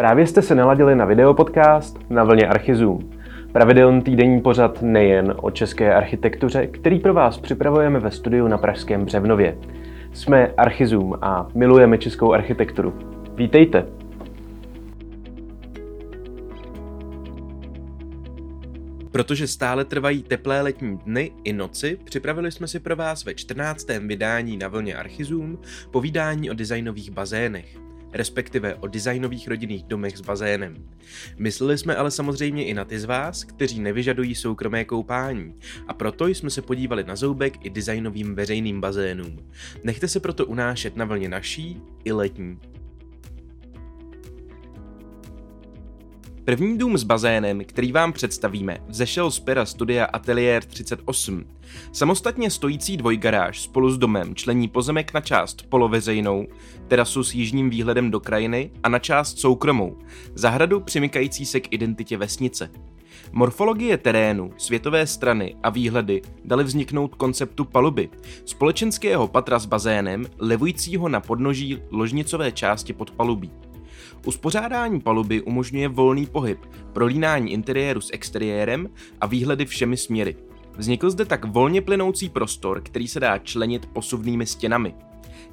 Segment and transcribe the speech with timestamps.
[0.00, 3.10] Právě jste se naladili na videopodcast na vlně Archizoom.
[3.52, 9.04] Pravidelný týdenní pořad nejen o české architektuře, který pro vás připravujeme ve studiu na Pražském
[9.04, 9.58] Břevnově.
[10.12, 12.94] Jsme Archizoom a milujeme českou architekturu.
[13.34, 13.86] Vítejte!
[19.12, 23.86] Protože stále trvají teplé letní dny i noci, připravili jsme si pro vás ve 14.
[24.06, 25.58] vydání na vlně Archizum
[25.90, 30.74] povídání o designových bazénech respektive o designových rodinných domech s bazénem.
[31.38, 35.54] Mysleli jsme ale samozřejmě i na ty z vás, kteří nevyžadují soukromé koupání
[35.88, 39.38] a proto jsme se podívali na zoubek i designovým veřejným bazénům.
[39.84, 42.58] Nechte se proto unášet na vlně naší i letní.
[46.50, 51.44] První dům s bazénem, který vám představíme, vzešel z pera studia Atelier 38.
[51.92, 56.46] Samostatně stojící dvojgaráž spolu s domem člení pozemek na část poloveřejnou,
[56.88, 59.98] terasu s jižním výhledem do krajiny a na část soukromou,
[60.34, 62.70] zahradu přimykající se k identitě vesnice.
[63.32, 68.08] Morfologie terénu, světové strany a výhledy dali vzniknout konceptu paluby,
[68.44, 73.50] společenského patra s bazénem, levujícího na podnoží ložnicové části pod palubí.
[74.26, 76.58] Uspořádání paluby umožňuje volný pohyb,
[76.92, 80.36] prolínání interiéru s exteriérem a výhledy všemi směry.
[80.76, 84.94] Vznikl zde tak volně plynoucí prostor, který se dá členit posuvnými stěnami.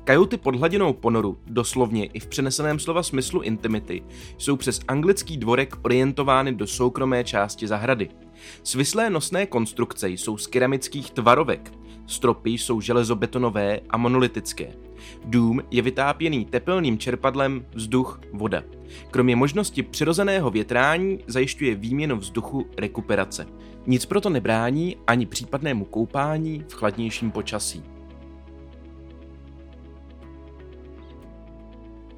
[0.04, 4.04] Kajuty pod hladinou ponoru, doslovně i v přeneseném slova smyslu intimity,
[4.38, 8.10] jsou přes anglický dvorek orientovány do soukromé části zahrady.
[8.64, 11.72] Svislé nosné konstrukce jsou z keramických tvarovek,
[12.08, 14.73] stropy jsou železobetonové a monolitické.
[15.25, 18.63] Dům je vytápěný tepelným čerpadlem vzduch voda.
[19.11, 23.47] Kromě možnosti přirozeného větrání zajišťuje výměnu vzduchu rekuperace.
[23.88, 27.97] Nic proto nebrání ani případnému koupání v chladnějším počasí.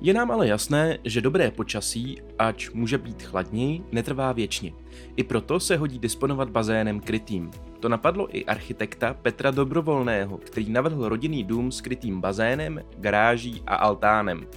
[0.01, 4.73] Je nám ale jasné, že dobré počasí, ač může být chladněji, netrvá věčně.
[5.15, 7.51] I proto se hodí disponovat bazénem krytým.
[7.79, 13.75] To napadlo i architekta Petra Dobrovolného, který navrhl rodinný dům s krytým bazénem, garáží a
[13.75, 14.47] altánem.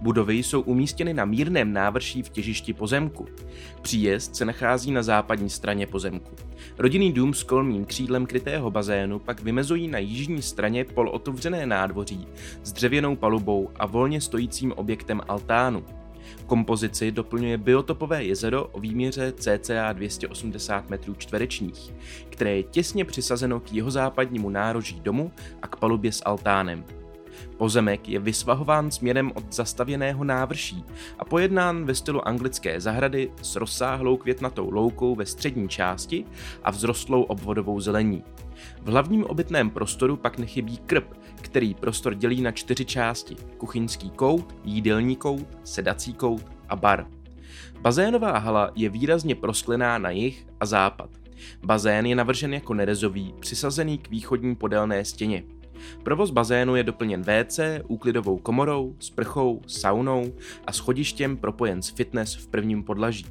[0.00, 3.26] Budovy jsou umístěny na mírném návrší v těžišti pozemku.
[3.82, 6.36] Příjezd se nachází na západní straně pozemku.
[6.78, 12.26] Rodinný dům s kolmým křídlem krytého bazénu pak vymezují na jižní straně polotevřené nádvoří
[12.62, 15.84] s dřevěnou palubou a volně stojícím objektem altánu.
[16.46, 21.94] Kompozici doplňuje biotopové jezero o výměře cca 280 metrů čtverečních,
[22.30, 25.32] které je těsně přisazeno k jihozápadnímu nároží domu
[25.62, 26.84] a k palubě s altánem.
[27.56, 30.84] Pozemek je vysvahován směrem od zastavěného návrší
[31.18, 36.24] a pojednán ve stylu anglické zahrady s rozsáhlou květnatou loukou ve střední části
[36.62, 38.24] a vzrostlou obvodovou zelení.
[38.82, 43.36] V hlavním obytném prostoru pak nechybí krb, který prostor dělí na čtyři části.
[43.58, 47.06] Kuchyňský kout, jídelní kout, sedací kout a bar.
[47.80, 51.10] Bazénová hala je výrazně prosklená na jih a západ.
[51.64, 55.42] Bazén je navržen jako nerezový, přisazený k východní podélné stěně.
[56.02, 60.32] Provoz bazénu je doplněn WC, úklidovou komorou, sprchou, saunou
[60.66, 63.26] a schodištěm propojen s fitness v prvním podlaží.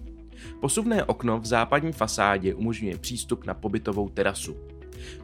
[0.61, 4.55] Posuvné okno v západní fasádě umožňuje přístup na pobytovou terasu.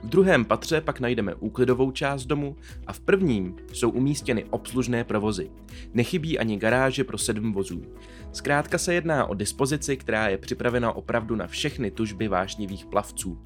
[0.03, 2.55] V druhém patře pak najdeme úklidovou část domu
[2.87, 5.51] a v prvním jsou umístěny obslužné provozy.
[5.93, 7.81] Nechybí ani garáže pro sedm vozů.
[8.31, 13.37] Zkrátka se jedná o dispozici, která je připravena opravdu na všechny tužby vášnivých plavců.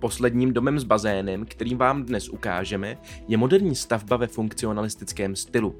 [0.00, 2.98] Posledním domem s bazénem, kterým vám dnes ukážeme,
[3.28, 5.74] je moderní stavba ve funkcionalistickém stylu.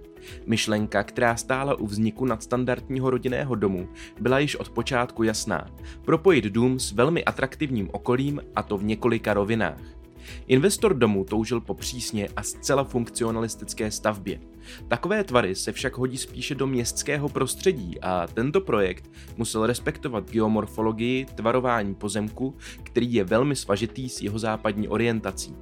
[0.47, 3.89] Myšlenka, která stála u vzniku nadstandardního rodinného domu,
[4.21, 5.71] byla již od počátku jasná.
[6.05, 9.98] Propojit dům s velmi atraktivním okolím a to v několika rovinách.
[10.47, 14.41] Investor domu toužil po přísně a zcela funkcionalistické stavbě.
[14.89, 21.25] Takové tvary se však hodí spíše do městského prostředí a tento projekt musel respektovat geomorfologii
[21.25, 25.57] tvarování pozemku, který je velmi svažitý s jeho západní orientací.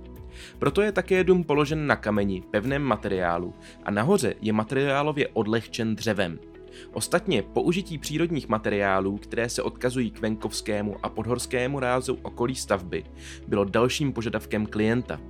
[0.59, 3.55] Proto je také dům položen na kameni, pevném materiálu
[3.85, 6.39] a nahoře je materiálově odlehčen dřevem.
[6.93, 13.05] Ostatně použití přírodních materiálů, které se odkazují k venkovskému a podhorskému rázu okolí stavby,
[13.49, 15.21] bylo dalším požadavkem klienta.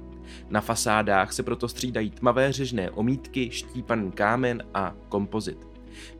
[0.50, 5.69] Na fasádách se proto střídají tmavé řežné omítky, štípaný kámen a kompozit.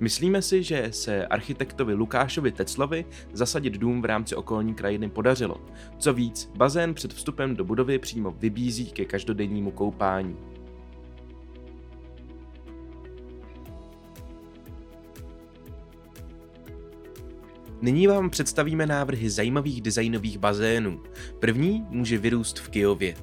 [0.01, 5.61] Myslíme si, že se architektovi Lukášovi Teclovi zasadit dům v rámci okolní krajiny podařilo.
[5.99, 10.37] Co víc, bazén před vstupem do budovy přímo vybízí ke každodennímu koupání.
[17.83, 21.01] Nyní vám představíme návrhy zajímavých designových bazénů.
[21.39, 23.15] První může vyrůst v Kijově.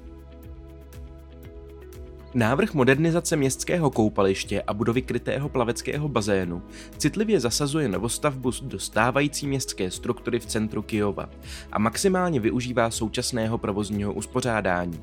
[2.34, 6.62] Návrh modernizace městského koupaliště a budovy krytého plaveckého bazénu
[6.98, 11.30] citlivě zasazuje novostavbu do stávající městské struktury v centru Kyjova
[11.72, 15.00] a maximálně využívá současného provozního uspořádání.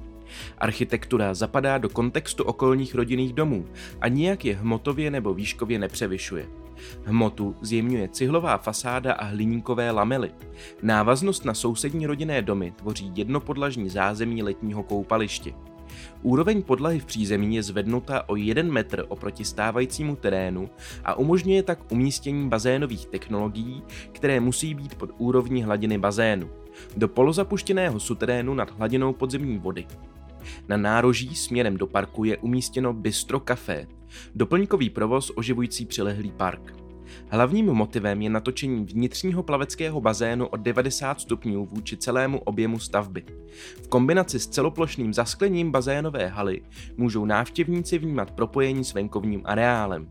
[0.58, 3.64] Architektura zapadá do kontextu okolních rodinných domů
[4.00, 6.46] a nijak je hmotově nebo výškově nepřevyšuje.
[7.05, 10.31] Hmotu zjemňuje cihlová fasáda a hliníkové lamely.
[10.82, 15.55] Návaznost na sousední rodinné domy tvoří jednopodlažní zázemí letního koupaliště.
[16.23, 20.71] Úroveň podlahy v přízemí je zvednuta o 1 metr oproti stávajícímu terénu
[21.05, 23.82] a umožňuje tak umístění bazénových technologií,
[24.12, 26.50] které musí být pod úrovní hladiny bazénu,
[26.97, 29.87] do polozapuštěného suterénu nad hladinou podzemní vody.
[30.69, 33.87] Na nároží směrem do parku je umístěno Bistro Café,
[34.35, 36.75] doplňkový provoz oživující přilehlý park.
[37.29, 43.25] Hlavním motivem je natočení vnitřního plaveckého bazénu o 90 stupňů vůči celému objemu stavby.
[43.83, 46.62] V kombinaci s celoplošným zasklením bazénové haly
[46.97, 50.09] můžou návštěvníci vnímat propojení s venkovním areálem.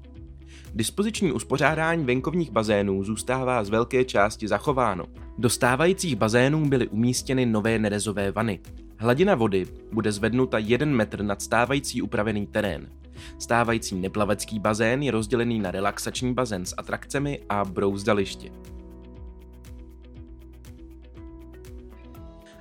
[0.75, 5.05] Dispoziční uspořádání venkovních bazénů zůstává z velké části zachováno.
[5.37, 8.59] Do stávajících bazénů byly umístěny nové nerezové vany.
[8.97, 12.89] Hladina vody bude zvednuta 1 metr nad stávající upravený terén.
[13.37, 18.51] Stávající neplavecký bazén je rozdělený na relaxační bazén s atrakcemi a brouzdaliště.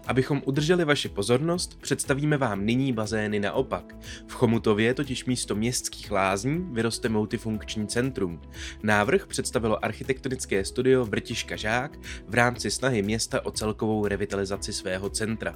[0.09, 3.97] Abychom udrželi vaši pozornost, představíme vám nyní bazény naopak.
[4.27, 8.41] V Chomutově totiž místo městských lázní vyroste multifunkční centrum.
[8.83, 15.55] Návrh představilo architektonické studio Vrtiška Žák v rámci snahy města o celkovou revitalizaci svého centra.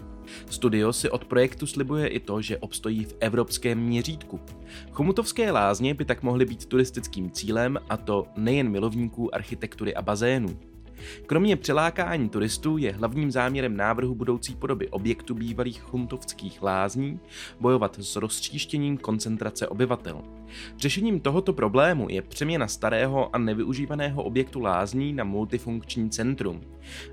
[0.51, 4.41] Studio si od projektu slibuje i to, že obstojí v evropském měřítku.
[4.91, 10.72] Chomutovské lázně by tak mohly být turistickým cílem a to nejen milovníků architektury a bazénů.
[11.27, 17.21] Kromě přilákání turistů je hlavním záměrem návrhu budoucí podoby objektu bývalých chuntovských lázní
[17.61, 20.23] bojovat s rozčíštěním koncentrace obyvatel.
[20.79, 26.61] Řešením tohoto problému je přeměna starého a nevyužívaného objektu lázní na multifunkční centrum.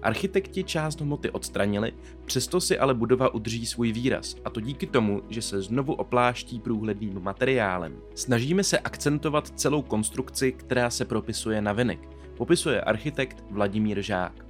[0.02, 1.94] Architekti část hmoty odstranili,
[2.26, 6.60] přesto si ale budova udrží svůj výraz, a to díky tomu, že se znovu opláští
[6.60, 7.96] průhledným materiálem.
[8.16, 14.46] Snažíme se akcentovat celou konstrukci, která se propisuje na venek popisuje architekt Vladimír Žák.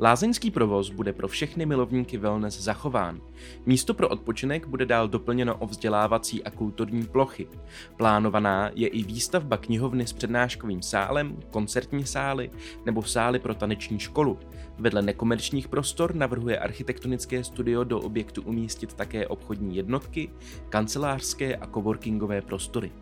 [0.00, 3.20] Lázeňský provoz bude pro všechny milovníky wellness zachován.
[3.66, 7.48] Místo pro odpočinek bude dál doplněno o vzdělávací a kulturní plochy.
[7.96, 12.50] Plánovaná je i výstavba knihovny s přednáškovým sálem, koncertní sály
[12.86, 14.38] nebo sály pro taneční školu.
[14.78, 20.30] Vedle nekomerčních prostor navrhuje architektonické studio do objektu umístit také obchodní jednotky,
[20.68, 22.92] kancelářské a coworkingové prostory.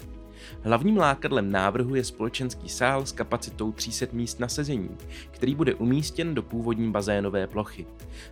[0.62, 4.96] Hlavním lákadlem návrhu je společenský sál s kapacitou 300 míst na sezení,
[5.30, 7.86] který bude umístěn do původní bazénové plochy.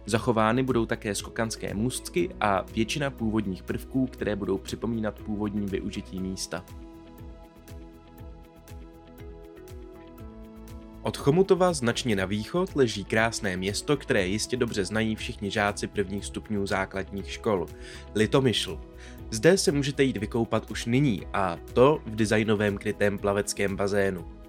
[0.07, 6.65] Zachovány budou také skokanské můstky a většina původních prvků, které budou připomínat původní využití místa.
[11.03, 16.25] Od Chomutova značně na východ leží krásné město, které jistě dobře znají všichni žáci prvních
[16.25, 17.67] stupňů základních škol.
[18.15, 18.81] Litomyšl.
[19.31, 24.42] Zde se můžete jít vykoupat už nyní a to v designovém krytém plaveckém bazénu.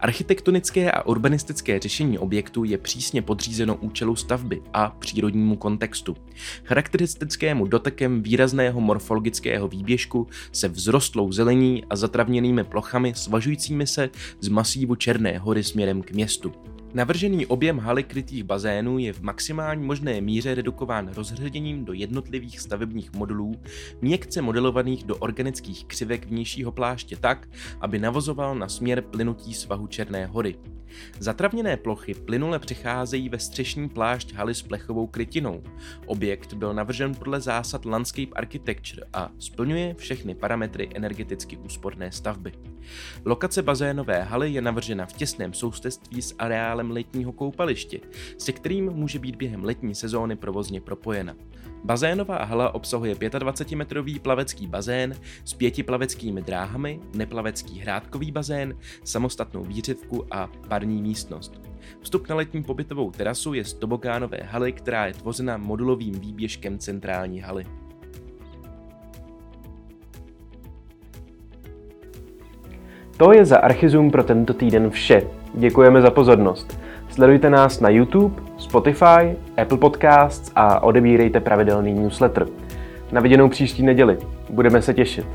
[0.00, 6.16] Architektonické a urbanistické řešení objektu je přísně podřízeno účelu stavby a přírodnímu kontextu.
[6.64, 14.10] Charakteristickému dotekem výrazného morfologického výběžku se vzrostlou zelení a zatravněnými plochami svažujícími se
[14.40, 16.71] z masívu Černé hory směrem k městu.
[16.94, 23.12] Navržený objem haly krytých bazénů je v maximální možné míře redukován rozhředěním do jednotlivých stavebních
[23.12, 23.54] modulů,
[24.00, 27.48] měkce modelovaných do organických křivek vnějšího pláště tak,
[27.80, 30.56] aby navozoval na směr plynutí svahu Černé hory.
[31.18, 35.62] Zatravněné plochy plynule přecházejí ve střešní plášť haly s plechovou krytinou.
[36.06, 42.52] Objekt byl navržen podle zásad Landscape Architecture a splňuje všechny parametry energeticky úsporné stavby.
[43.24, 48.00] Lokace bazénové haly je navržena v těsném sousedství s areálem letního koupaliště,
[48.38, 51.34] se kterým může být během letní sezóny provozně propojena.
[51.84, 60.26] Bazénová hala obsahuje 25-metrový plavecký bazén s pěti plaveckými dráhami, neplavecký hrádkový bazén, samostatnou výřivku
[60.30, 61.60] a parní místnost.
[62.00, 67.40] Vstup na letní pobytovou terasu je z tobogánové haly, která je tvořena modulovým výběžkem centrální
[67.40, 67.66] haly.
[73.16, 75.41] To je za Archizum pro tento týden vše.
[75.54, 76.78] Děkujeme za pozornost.
[77.08, 82.46] Sledujte nás na YouTube, Spotify, Apple Podcasts a odebírejte pravidelný newsletter.
[83.12, 84.18] Na viděnou příští neděli.
[84.50, 85.26] Budeme se těšit.